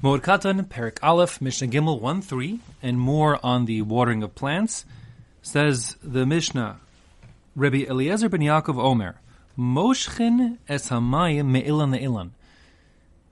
Mo'ed 0.00 0.22
Katan, 0.22 0.64
Perik 0.68 0.98
Aleph, 1.02 1.40
Mishnah 1.40 1.66
Gimel 1.66 2.00
1 2.00 2.22
3, 2.22 2.60
and 2.84 3.00
more 3.00 3.44
on 3.44 3.64
the 3.64 3.82
watering 3.82 4.22
of 4.22 4.32
plants. 4.36 4.84
Says 5.42 5.96
the 6.00 6.24
Mishnah, 6.24 6.78
Rabbi 7.56 7.78
Eliezer 7.78 8.28
ben 8.28 8.40
Yaakov 8.40 8.78
Omer, 8.78 9.16
Moshchin 9.58 10.58
es 10.68 10.90
hamayim 10.90 11.46
me'ilan 11.46 11.98
ne'ilan. 11.98 12.30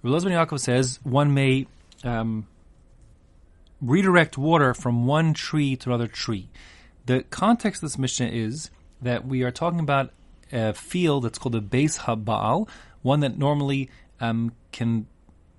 Rabbi 0.02 0.24
ben 0.24 0.32
Yaakov 0.32 0.58
says 0.58 0.98
one 1.04 1.32
may 1.32 1.68
um, 2.02 2.48
redirect 3.80 4.36
water 4.36 4.74
from 4.74 5.06
one 5.06 5.34
tree 5.34 5.76
to 5.76 5.90
another 5.90 6.08
tree. 6.08 6.48
The 7.04 7.22
context 7.30 7.84
of 7.84 7.90
this 7.90 7.98
Mishnah 7.98 8.26
is 8.26 8.70
that 9.00 9.24
we 9.24 9.44
are 9.44 9.52
talking 9.52 9.78
about 9.78 10.10
a 10.50 10.72
field 10.72 11.22
that's 11.22 11.38
called 11.38 11.54
a 11.54 11.60
beis 11.60 12.00
habaal, 12.00 12.68
one 13.02 13.20
that 13.20 13.38
normally 13.38 13.88
um, 14.20 14.50
can 14.72 15.06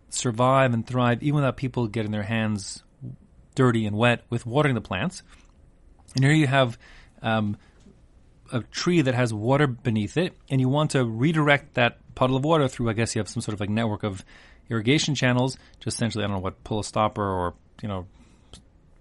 survive 0.10 0.74
and 0.74 0.86
thrive 0.86 1.21
even 1.21 1.36
without 1.36 1.58
people 1.58 1.88
getting 1.88 2.12
their 2.12 2.23
hands 2.23 2.84
dirty 3.55 3.86
and 3.86 3.98
wet 3.98 4.23
with 4.30 4.45
watering 4.45 4.76
the 4.76 4.81
plants. 4.81 5.23
And 6.16 6.23
here 6.23 6.34
you 6.34 6.48
have 6.48 6.77
um, 7.22 7.58
a 8.52 8.62
tree 8.62 9.02
that 9.02 9.14
has 9.14 9.34
water 9.34 9.67
beneath 9.67 10.17
it, 10.17 10.34
and 10.50 10.62
you 10.62 10.70
want 10.70 10.91
to 10.91 11.04
redirect 11.04 11.73
that 11.73 11.98
puddle 12.16 12.36
of 12.36 12.45
water 12.45 12.67
through. 12.67 12.90
I 12.90 12.94
guess 12.94 13.16
you 13.16 13.20
have 13.20 13.30
some 13.30 13.41
sort 13.41 13.54
of 13.54 13.59
like 13.59 13.70
network 13.70 14.04
of 14.04 14.23
irrigation 14.70 15.16
channels. 15.16 15.58
Just 15.80 15.98
essentially, 15.98 16.23
I 16.23 16.28
don't 16.28 16.38
know 16.38 16.42
what, 16.42 16.64
pull 16.64 16.80
a 16.80 16.84
stopper 16.84 17.23
or 17.23 17.55
you 17.81 17.88
know, 17.88 18.08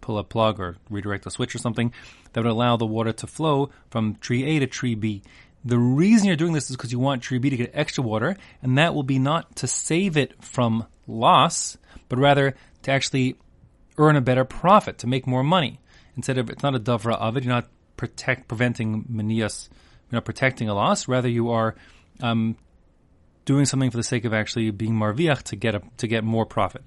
pull 0.01 0.19
a 0.19 0.25
plug 0.25 0.61
or 0.61 0.77
redirect 0.91 1.27
a 1.27 1.31
switch 1.31 1.55
or 1.55 1.59
something 1.59 1.93
that 2.33 2.43
would 2.43 2.51
allow 2.51 2.77
the 2.77 2.87
water 2.87 3.13
to 3.13 3.27
flow 3.27 3.71
from 3.91 4.17
tree 4.17 4.45
A 4.45 4.61
to 4.61 4.67
tree 4.67 4.95
B. 4.95 5.23
The 5.65 5.79
reason 5.79 6.29
you're 6.29 6.37
doing 6.37 6.53
this 6.53 6.71
is 6.71 6.77
because 6.77 6.93
you 6.93 6.99
want 6.99 7.23
tree 7.23 7.39
B 7.39 7.51
to 7.51 7.57
get 7.57 7.71
extra 7.75 8.05
water, 8.05 8.37
and 8.63 8.79
that 8.79 8.95
will 8.95 9.03
be 9.03 9.19
not 9.19 9.57
to 9.57 9.67
save 9.67 10.17
it 10.17 10.43
from 10.43 10.87
loss, 11.07 11.77
but 12.09 12.19
rather 12.19 12.55
to 12.83 12.91
actually 12.91 13.37
earn 13.99 14.17
a 14.17 14.21
better 14.21 14.45
profit, 14.45 14.99
to 14.99 15.07
make 15.07 15.27
more 15.27 15.43
money. 15.43 15.81
Instead 16.17 16.39
of, 16.39 16.51
it's 16.51 16.63
not 16.63 16.75
a 16.75 16.81
davra 16.81 17.15
of 17.15 17.37
it, 17.37 17.45
you're 17.45 17.55
not 17.55 17.69
protect, 17.97 18.49
preventing 18.49 19.05
manias, 19.09 19.69
you're 20.11 20.17
not 20.17 20.25
protecting 20.25 20.69
a 20.69 20.75
loss, 20.75 21.09
rather 21.09 21.29
you 21.29 21.51
are, 21.51 21.75
um, 22.23 22.57
doing 23.45 23.65
something 23.65 23.91
for 23.91 23.97
the 23.97 24.03
sake 24.03 24.25
of 24.25 24.35
actually 24.35 24.71
being 24.71 24.95
marviach 24.95 25.43
to 25.45 25.57
get 25.57 25.75
a, 25.75 25.83
to 25.99 26.07
get 26.07 26.25
more 26.25 26.45
profit. 26.47 26.83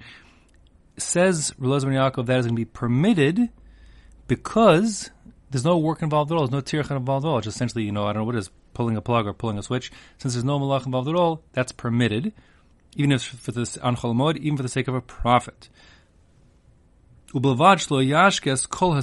Says 0.98 1.54
Relaz 1.60 1.84
ben 1.84 1.94
Yaakov 1.94 2.26
that 2.26 2.40
is 2.40 2.46
going 2.46 2.56
to 2.56 2.60
be 2.60 2.66
permitted 2.66 3.50
because 4.28 5.10
there's 5.50 5.64
no 5.64 5.78
work 5.78 6.02
involved 6.02 6.32
at 6.32 6.38
all. 6.38 6.46
There's 6.46 6.52
no 6.52 6.62
tircha 6.62 6.96
involved 6.96 7.26
at 7.26 7.30
all. 7.30 7.38
It's 7.38 7.48
essentially, 7.48 7.86
you 7.86 7.92
know, 7.92 8.04
I 8.04 8.14
don't 8.14 8.22
know 8.22 8.26
what 8.26 8.36
is, 8.36 8.52
pulling 8.74 8.96
a 8.96 9.02
plug 9.02 9.28
or 9.28 9.34
pulling 9.34 9.58
a 9.58 9.64
switch. 9.64 9.92
Since 10.20 10.36
there's 10.36 10.46
no 10.46 10.60
malach 10.60 10.86
involved 10.86 11.10
at 11.10 11.16
all, 11.16 11.44
that's 11.52 11.72
permitted 11.72 12.34
even 12.96 13.12
if 13.12 13.24
for 13.24 13.52
this 13.52 13.78
anchol 13.78 14.16
mod, 14.16 14.38
even 14.38 14.58
for 14.58 14.64
the 14.64 14.70
sake 14.70 14.88
of 14.88 14.96
a. 14.96 15.02
Ublavad 15.02 15.70
shlo 17.78 18.04
yashkes 18.06 18.68
kol. 18.68 19.00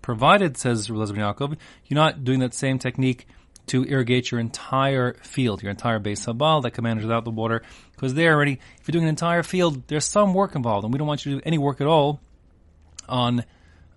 Provided, 0.00 0.56
says 0.58 0.90
Rabbi 0.90 1.12
Yaakov, 1.12 1.56
you're 1.86 1.94
not 1.94 2.24
doing 2.24 2.40
that 2.40 2.52
same 2.52 2.78
technique 2.78 3.26
to 3.68 3.84
irrigate 3.84 4.30
your 4.30 4.40
entire 4.40 5.14
field, 5.22 5.62
your 5.62 5.70
entire 5.70 5.98
beis 5.98 6.26
habaal 6.26 6.62
that 6.62 6.78
manage 6.82 7.02
without 7.02 7.24
the 7.24 7.30
water, 7.30 7.62
because 7.92 8.12
there 8.12 8.34
already, 8.34 8.60
if 8.80 8.86
you're 8.86 8.92
doing 8.92 9.04
an 9.04 9.08
entire 9.08 9.42
field, 9.42 9.88
there's 9.88 10.04
some 10.04 10.34
work 10.34 10.54
involved, 10.54 10.84
and 10.84 10.92
we 10.92 10.98
don't 10.98 11.08
want 11.08 11.24
you 11.24 11.32
to 11.32 11.38
do 11.38 11.42
any 11.46 11.56
work 11.56 11.80
at 11.80 11.86
all 11.86 12.20
on 13.08 13.44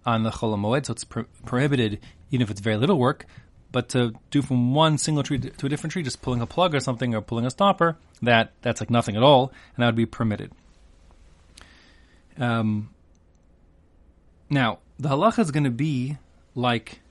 on 0.06 0.24
the 0.24 0.30
cholamoed, 0.30 0.86
so 0.86 0.94
it's 0.94 1.04
pro- 1.04 1.26
prohibited, 1.46 2.00
even 2.32 2.42
if 2.42 2.50
it's 2.50 2.62
very 2.62 2.78
little 2.78 2.98
work. 2.98 3.26
But 3.78 3.90
to 3.90 4.16
do 4.32 4.42
from 4.42 4.74
one 4.74 4.98
single 4.98 5.22
tree 5.22 5.38
to 5.38 5.66
a 5.68 5.70
different 5.70 5.92
tree, 5.92 6.02
just 6.02 6.24
pulling 6.24 6.42
a 6.42 6.48
plug 6.48 6.74
or 6.74 6.80
something 6.80 7.14
or 7.14 7.22
pulling 7.22 7.46
a 7.46 7.52
stopper, 7.52 7.96
that 8.24 8.54
that's 8.64 8.82
like 8.82 8.90
nothing 8.90 9.16
at 9.16 9.22
all, 9.22 9.52
and 9.76 9.84
that 9.84 9.86
would 9.86 9.96
be 9.96 10.08
permitted. 10.08 10.52
Um, 12.40 12.90
now 14.50 14.80
the 14.98 15.10
halacha 15.10 15.38
is 15.38 15.52
going 15.52 15.66
to 15.66 15.70
be 15.70 16.18
like 16.56 17.02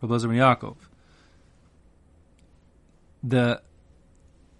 Rabbi 0.00 0.16
ben 0.16 0.36
Yaakov. 0.36 0.76
The 3.24 3.60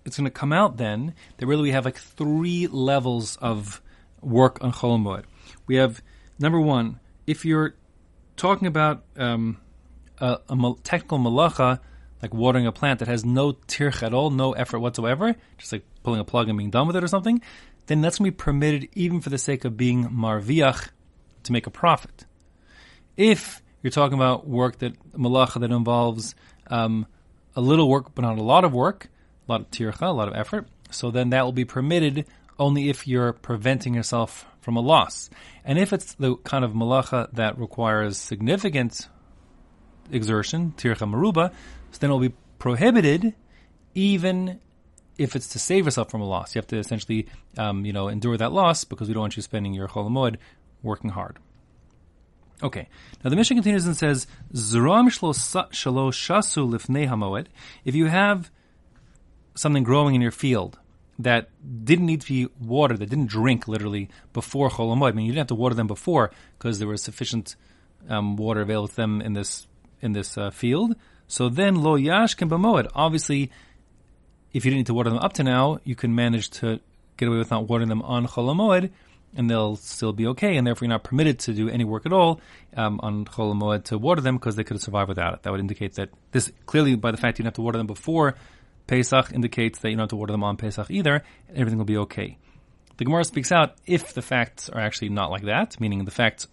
it's 0.04 0.16
going 0.16 0.24
to 0.24 0.32
come 0.32 0.52
out 0.52 0.78
then 0.78 1.14
that 1.36 1.46
really 1.46 1.62
we 1.62 1.70
have 1.70 1.84
like 1.84 1.98
three 1.98 2.66
levels 2.66 3.36
of 3.36 3.80
work 4.20 4.58
on 4.64 4.72
Chol 4.72 5.22
We 5.68 5.76
have 5.76 6.02
number 6.40 6.60
one, 6.60 6.98
if 7.24 7.44
you're 7.44 7.76
talking 8.36 8.66
about 8.66 9.04
um, 9.16 9.58
a, 10.18 10.38
a 10.48 10.74
technical 10.82 11.18
malacha, 11.18 11.80
like 12.22 12.34
watering 12.34 12.66
a 12.66 12.72
plant 12.72 13.00
that 13.00 13.08
has 13.08 13.24
no 13.24 13.52
tirch 13.52 14.02
at 14.02 14.14
all, 14.14 14.30
no 14.30 14.52
effort 14.52 14.80
whatsoever, 14.80 15.34
just 15.58 15.72
like 15.72 15.84
pulling 16.02 16.20
a 16.20 16.24
plug 16.24 16.48
and 16.48 16.56
being 16.56 16.70
done 16.70 16.86
with 16.86 16.96
it 16.96 17.04
or 17.04 17.08
something, 17.08 17.40
then 17.86 18.00
that's 18.00 18.18
going 18.18 18.30
to 18.30 18.32
be 18.32 18.36
permitted 18.36 18.88
even 18.94 19.20
for 19.20 19.30
the 19.30 19.38
sake 19.38 19.64
of 19.64 19.76
being 19.76 20.08
marviach 20.08 20.88
to 21.44 21.52
make 21.52 21.66
a 21.66 21.70
profit. 21.70 22.24
If 23.16 23.62
you're 23.82 23.90
talking 23.90 24.14
about 24.14 24.48
work 24.48 24.78
that 24.78 24.94
malacha 25.12 25.60
that 25.60 25.70
involves 25.70 26.34
um, 26.68 27.06
a 27.54 27.60
little 27.60 27.88
work 27.88 28.14
but 28.14 28.22
not 28.22 28.38
a 28.38 28.42
lot 28.42 28.64
of 28.64 28.72
work, 28.72 29.08
a 29.46 29.52
lot 29.52 29.60
of 29.60 29.70
tircha, 29.70 30.02
a 30.02 30.06
lot 30.06 30.28
of 30.28 30.34
effort, 30.34 30.66
so 30.90 31.10
then 31.10 31.30
that 31.30 31.44
will 31.44 31.52
be 31.52 31.64
permitted 31.64 32.26
only 32.58 32.88
if 32.88 33.06
you're 33.06 33.32
preventing 33.32 33.94
yourself 33.94 34.46
from 34.60 34.76
a 34.76 34.80
loss. 34.80 35.28
And 35.64 35.78
if 35.78 35.92
it's 35.92 36.14
the 36.14 36.36
kind 36.36 36.64
of 36.64 36.72
malacha 36.72 37.30
that 37.32 37.58
requires 37.58 38.16
significant 38.16 39.08
exertion, 40.10 40.74
tircha 40.76 41.08
maruba, 41.08 41.50
so 41.92 41.98
then 41.98 42.10
it 42.10 42.12
will 42.12 42.20
be 42.20 42.34
prohibited 42.58 43.34
even 43.94 44.60
if 45.18 45.36
it's 45.36 45.48
to 45.48 45.58
save 45.58 45.84
yourself 45.84 46.10
from 46.10 46.20
a 46.20 46.26
loss. 46.26 46.54
You 46.54 46.58
have 46.58 46.66
to 46.68 46.78
essentially, 46.78 47.28
um, 47.56 47.84
you 47.84 47.92
know, 47.92 48.08
endure 48.08 48.36
that 48.36 48.52
loss 48.52 48.84
because 48.84 49.08
we 49.08 49.14
don't 49.14 49.22
want 49.22 49.36
you 49.36 49.42
spending 49.42 49.72
your 49.72 49.88
cholamod 49.88 50.36
working 50.82 51.10
hard. 51.10 51.38
Okay. 52.62 52.88
Now 53.22 53.30
the 53.30 53.36
Mishnah 53.36 53.56
continues 53.56 53.86
and 53.86 53.96
says, 53.96 54.26
"Zram 54.52 55.08
shalo 55.08 56.12
shasu 56.12 56.68
lifnei 56.68 57.08
hamoed." 57.08 57.46
If 57.84 57.94
you 57.94 58.06
have 58.06 58.50
something 59.54 59.82
growing 59.82 60.14
in 60.14 60.20
your 60.20 60.30
field 60.30 60.78
that 61.18 61.48
didn't 61.84 62.06
need 62.06 62.20
to 62.22 62.26
be 62.26 62.48
watered, 62.60 62.98
that 62.98 63.10
didn't 63.10 63.26
drink 63.26 63.68
literally 63.68 64.08
before 64.32 64.68
cholamod, 64.70 65.10
I 65.10 65.12
mean, 65.12 65.26
you 65.26 65.32
didn't 65.32 65.40
have 65.40 65.46
to 65.48 65.54
water 65.54 65.74
them 65.74 65.86
before 65.86 66.30
because 66.58 66.78
there 66.78 66.88
was 66.88 67.02
sufficient 67.02 67.56
um, 68.08 68.36
water 68.36 68.60
available 68.60 68.88
to 68.88 68.96
them 68.96 69.20
in 69.20 69.32
this 69.32 69.66
in 70.04 70.12
this 70.12 70.38
uh, 70.38 70.50
field. 70.50 70.94
So 71.26 71.48
then 71.48 71.76
lo 71.76 71.96
yash 71.96 72.34
can 72.34 72.48
bemoed. 72.48 72.88
Obviously, 72.94 73.50
if 74.52 74.64
you 74.64 74.70
didn't 74.70 74.80
need 74.80 74.86
to 74.86 74.94
water 74.94 75.10
them 75.10 75.18
up 75.18 75.32
to 75.34 75.42
now, 75.42 75.78
you 75.84 75.96
can 75.96 76.14
manage 76.14 76.50
to 76.50 76.80
get 77.16 77.28
away 77.28 77.38
with 77.38 77.50
not 77.50 77.68
watering 77.68 77.88
them 77.88 78.02
on 78.02 78.26
cholamoed, 78.26 78.90
and 79.36 79.50
they'll 79.50 79.76
still 79.76 80.12
be 80.12 80.26
okay. 80.28 80.56
And 80.56 80.66
therefore, 80.66 80.86
you're 80.86 80.94
not 80.94 81.02
permitted 81.02 81.40
to 81.40 81.52
do 81.52 81.68
any 81.68 81.84
work 81.84 82.06
at 82.06 82.12
all 82.12 82.40
um, 82.76 83.00
on 83.02 83.24
cholamoed 83.24 83.84
to 83.84 83.98
water 83.98 84.20
them 84.20 84.36
because 84.36 84.56
they 84.56 84.64
could 84.64 84.74
have 84.74 84.82
survived 84.82 85.08
without 85.08 85.34
it. 85.34 85.42
That 85.42 85.50
would 85.50 85.60
indicate 85.60 85.94
that 85.94 86.10
this 86.30 86.52
clearly, 86.66 86.94
by 86.94 87.10
the 87.10 87.16
fact 87.16 87.38
you 87.38 87.42
didn't 87.42 87.54
have 87.54 87.54
to 87.54 87.62
water 87.62 87.78
them 87.78 87.86
before 87.86 88.36
Pesach, 88.86 89.32
indicates 89.32 89.78
that 89.80 89.90
you 89.90 89.96
don't 89.96 90.04
have 90.04 90.10
to 90.10 90.16
water 90.16 90.32
them 90.32 90.44
on 90.44 90.56
Pesach 90.56 90.90
either. 90.90 91.22
And 91.48 91.58
everything 91.58 91.78
will 91.78 91.84
be 91.84 91.96
okay. 91.98 92.38
The 92.96 93.04
Gemara 93.04 93.24
speaks 93.24 93.50
out 93.50 93.74
if 93.86 94.14
the 94.14 94.22
facts 94.22 94.68
are 94.68 94.80
actually 94.80 95.08
not 95.08 95.30
like 95.30 95.42
that, 95.42 95.80
meaning 95.80 96.04
the 96.04 96.12
facts 96.12 96.46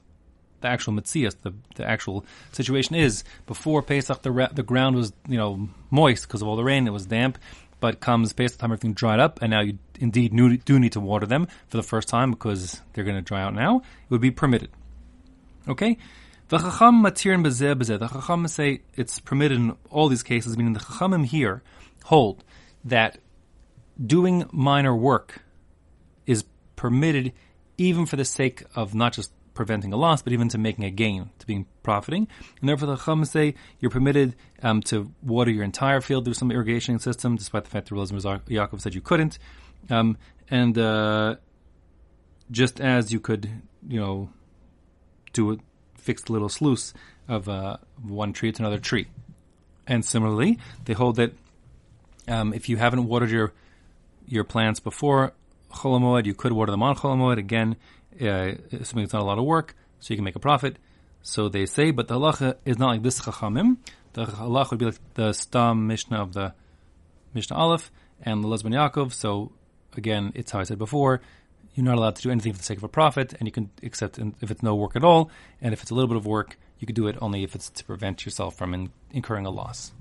the 0.62 0.68
actual 0.68 0.94
mitzias, 0.94 1.36
the, 1.42 1.54
the 1.76 1.88
actual 1.88 2.26
situation 2.52 2.96
is 2.96 3.24
before 3.46 3.82
Pesach, 3.82 4.22
the, 4.22 4.50
the 4.54 4.64
ground 4.64 4.96
was, 4.96 5.14
you 5.28 5.38
know, 5.38 5.70
moist 5.90 6.28
because 6.28 6.42
of 6.42 6.48
all 6.48 6.56
the 6.56 6.64
rain, 6.64 6.88
it 6.88 6.92
was 6.92 7.06
damp, 7.06 7.38
but 7.80 8.00
comes 8.00 8.34
Pesach 8.34 8.60
time, 8.60 8.72
everything 8.72 8.94
dried 8.94 9.20
up, 9.20 9.42
and 9.42 9.52
now 9.52 9.62
you 9.62 9.78
indeed 10.00 10.36
do 10.66 10.80
need 10.80 10.92
to 10.94 11.00
water 11.00 11.26
them 11.26 11.48
for 11.68 11.78
the 11.78 11.84
first 11.84 12.08
time 12.08 12.32
because 12.32 12.82
they're 12.94 13.04
going 13.04 13.18
to 13.18 13.22
dry 13.22 13.42
out 13.42 13.54
now, 13.54 13.78
it 13.80 14.10
would 14.10 14.22
be 14.22 14.32
permitted. 14.32 14.70
Okay? 15.68 15.98
The 16.50 16.58
Chacham 16.58 17.02
matirin 17.02 17.46
bezeh 17.46 17.76
bezeh. 17.76 17.98
The 17.98 18.08
Chacham 18.08 18.48
say 18.48 18.82
it's 18.96 19.20
permitted 19.20 19.58
in 19.58 19.78
all 19.90 20.10
these 20.10 20.24
cases, 20.24 20.58
meaning 20.58 20.74
the 20.74 20.80
Chachamim 20.80 21.26
here 21.26 21.64
hold 22.04 22.44
that 22.84 23.20
doing 24.04 24.46
minor 24.52 24.96
work 24.96 25.44
is 26.26 26.44
permitted 26.76 27.32
even 27.78 28.06
for 28.06 28.16
the 28.16 28.26
sake 28.26 28.64
of 28.76 28.94
not 28.94 29.14
just 29.14 29.32
preventing 29.54 29.92
a 29.94 29.98
loss, 29.98 30.22
but 30.22 30.34
even 30.34 30.48
to 30.50 30.58
making 30.58 30.86
a 30.86 30.92
gain, 30.92 31.30
to 31.40 31.48
being 31.48 31.66
profiting. 31.84 32.28
And 32.60 32.70
therefore, 32.70 32.88
the 32.88 32.96
Chacham 32.96 33.26
say 33.26 33.56
you're 33.80 33.92
permitted 33.92 34.36
um, 34.64 34.82
to 34.84 35.12
water 35.22 35.52
your 35.52 35.64
entire 35.64 36.02
field 36.02 36.26
through 36.26 36.36
some 36.36 36.52
irrigation 36.52 37.00
system, 37.00 37.36
despite 37.36 37.66
the 37.66 37.70
fact 37.70 37.90
that 37.90 37.96
Relaz 37.96 38.12
Yaakov 38.12 38.82
said 38.82 38.96
you 38.96 39.02
couldn't. 39.02 39.40
Um, 39.90 40.18
and 40.50 40.78
uh, 40.78 41.36
just 42.50 42.80
as 42.80 43.12
you 43.12 43.20
could, 43.20 43.50
you 43.88 44.00
know, 44.00 44.30
do 45.34 45.54
a 45.54 45.58
fixed 45.98 46.30
little 46.30 46.50
sluice 46.50 46.94
of 47.28 47.48
uh, 47.48 47.78
one 48.02 48.34
tree 48.34 48.52
to 48.52 48.62
another 48.62 48.80
tree. 48.80 49.08
And 49.88 50.06
similarly, 50.06 50.60
they 50.86 50.94
hold 50.94 51.16
that 51.16 51.34
um, 52.28 52.54
if 52.54 52.70
you 52.70 52.78
haven't 52.78 53.08
watered 53.08 53.32
your 53.32 53.54
your 54.28 54.44
plants 54.44 54.80
before 54.80 55.34
Cholamoed, 55.72 56.26
you 56.26 56.34
could 56.34 56.54
water 56.54 56.72
them 56.72 56.84
on 56.84 56.96
Cholamoed. 56.96 57.38
Again, 57.38 57.76
uh, 58.22 58.56
assuming 58.72 59.06
it's 59.06 59.14
not 59.14 59.22
a 59.22 59.26
lot 59.26 59.40
of 59.40 59.46
work, 59.46 59.76
so 60.00 60.14
you 60.14 60.18
can 60.18 60.24
make 60.24 60.36
a 60.36 60.40
profit. 60.40 60.78
So 61.22 61.50
they 61.50 61.66
say, 61.66 61.92
but 61.92 62.08
the 62.08 62.16
halacha 62.16 62.58
is 62.66 62.78
not 62.80 62.88
like 62.88 63.04
this 63.04 63.20
chachamim. 63.22 63.78
The 64.14 64.26
halacha 64.26 64.72
would 64.72 64.80
be 64.80 64.86
like 64.86 65.14
the 65.14 65.34
stam 65.34 65.88
mishnah 65.88 66.22
of 66.22 66.34
the 66.34 66.54
Mishnah 67.34 67.56
Aleph 67.56 67.92
and 68.22 68.44
the 68.44 68.48
Lezban 68.48 68.74
Yaakov. 68.74 69.14
So 69.14 69.52
again, 69.96 70.32
it's 70.36 70.52
how 70.52 70.60
I 70.60 70.64
said 70.64 70.78
before. 70.78 71.22
you're 71.74 71.86
not 71.86 71.98
allowed 71.98 72.16
to 72.18 72.22
do 72.22 72.32
anything 72.32 72.54
for 72.54 72.58
the 72.58 72.64
sake 72.64 72.78
of 72.78 72.84
a 72.84 72.90
profit, 72.90 73.34
and 73.40 73.48
you 73.48 73.52
can 73.52 73.70
accept 73.84 74.20
if 74.42 74.52
it's 74.52 74.64
no 74.64 74.76
work 74.76 74.96
at 74.96 75.04
all, 75.04 75.32
and 75.62 75.74
if 75.74 75.82
it's 75.82 75.92
a 75.92 75.96
little 75.96 76.08
bit 76.08 76.18
of 76.18 76.26
work, 76.26 76.58
you 76.80 76.86
can 76.88 76.96
do 76.96 77.08
it 77.08 77.18
only 77.22 77.44
if 77.44 77.56
it's 77.56 77.70
to 77.70 77.84
prevent 77.86 78.26
yourself 78.26 78.58
from 78.58 78.74
in, 78.74 78.92
incurring 79.12 79.46
a 79.46 79.50
loss. 79.50 79.94